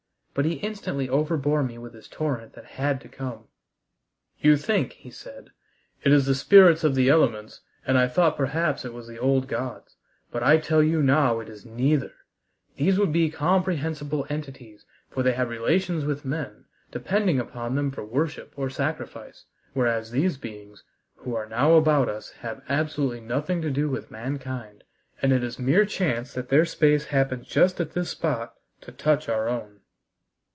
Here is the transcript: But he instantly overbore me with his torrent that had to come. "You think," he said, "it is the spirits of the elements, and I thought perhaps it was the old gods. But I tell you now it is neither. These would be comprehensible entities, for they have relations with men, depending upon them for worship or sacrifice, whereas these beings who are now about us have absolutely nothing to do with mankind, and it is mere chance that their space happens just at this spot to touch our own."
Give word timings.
But 0.33 0.45
he 0.45 0.53
instantly 0.59 1.09
overbore 1.09 1.61
me 1.61 1.77
with 1.77 1.93
his 1.93 2.07
torrent 2.07 2.53
that 2.53 2.63
had 2.79 3.01
to 3.01 3.09
come. 3.09 3.49
"You 4.39 4.55
think," 4.55 4.93
he 4.93 5.11
said, 5.11 5.49
"it 6.05 6.13
is 6.13 6.25
the 6.25 6.35
spirits 6.35 6.85
of 6.85 6.95
the 6.95 7.09
elements, 7.09 7.59
and 7.85 7.97
I 7.97 8.07
thought 8.07 8.37
perhaps 8.37 8.85
it 8.85 8.93
was 8.93 9.07
the 9.09 9.17
old 9.19 9.49
gods. 9.49 9.97
But 10.31 10.41
I 10.41 10.55
tell 10.55 10.81
you 10.81 11.03
now 11.03 11.41
it 11.41 11.49
is 11.49 11.65
neither. 11.65 12.13
These 12.77 12.97
would 12.97 13.11
be 13.11 13.29
comprehensible 13.29 14.25
entities, 14.29 14.85
for 15.09 15.21
they 15.21 15.33
have 15.33 15.49
relations 15.49 16.05
with 16.05 16.23
men, 16.23 16.63
depending 16.91 17.37
upon 17.37 17.75
them 17.75 17.91
for 17.91 18.05
worship 18.05 18.53
or 18.55 18.69
sacrifice, 18.69 19.43
whereas 19.73 20.11
these 20.11 20.37
beings 20.37 20.85
who 21.17 21.35
are 21.35 21.45
now 21.49 21.73
about 21.73 22.07
us 22.07 22.31
have 22.39 22.61
absolutely 22.69 23.19
nothing 23.19 23.61
to 23.63 23.69
do 23.69 23.89
with 23.89 24.09
mankind, 24.09 24.85
and 25.21 25.33
it 25.33 25.43
is 25.43 25.59
mere 25.59 25.83
chance 25.85 26.31
that 26.33 26.47
their 26.47 26.63
space 26.65 27.07
happens 27.07 27.47
just 27.49 27.81
at 27.81 27.91
this 27.91 28.11
spot 28.11 28.55
to 28.79 28.93
touch 28.93 29.27
our 29.27 29.49
own." 29.49 29.79